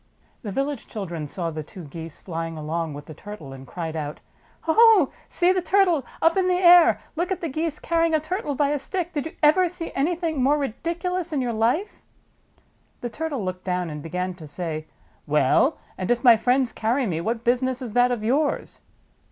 The 0.41 0.51
village 0.51 0.87
children 0.87 1.27
saw 1.27 1.51
the 1.51 1.61
two 1.61 1.83
Geese 1.83 2.19
flying 2.19 2.57
along 2.57 2.93
19 2.93 2.93
JATAKA 2.93 2.93
TALES 2.93 2.95
with 2.95 3.05
the 3.05 3.13
Turtle 3.13 3.53
and 3.53 3.67
cried 3.67 3.95
out: 3.95 4.19
"Oh, 4.67 5.11
see 5.29 5.51
the 5.51 5.61
Turtle 5.61 6.03
up 6.23 6.35
in 6.35 6.47
the 6.47 6.55
air! 6.55 6.99
Look 7.15 7.31
at 7.31 7.39
the 7.39 7.47
Geese 7.47 7.77
carrying 7.77 8.15
a 8.15 8.19
Turtle 8.19 8.55
by 8.55 8.69
a 8.69 8.79
stick! 8.79 9.11
Did 9.11 9.27
you 9.27 9.35
ever 9.43 9.67
see 9.67 9.91
anything 9.93 10.41
more 10.41 10.57
ridicu 10.57 11.03
lous 11.11 11.31
in 11.31 11.39
your 11.39 11.53
life!" 11.53 12.01
The 13.01 13.09
Turtle 13.09 13.45
looked 13.45 13.63
down 13.63 13.91
and 13.91 14.01
began 14.01 14.33
to 14.33 14.47
say, 14.47 14.87
Wen, 15.27 15.73
and 15.99 16.09
if 16.09 16.23
my 16.23 16.35
friends 16.35 16.71
carry 16.73 17.05
me, 17.05 17.21
what 17.21 17.43
business 17.43 17.79
is 17.79 17.93
that 17.93 18.09
of 18.11 18.23
yours?" 18.23 18.81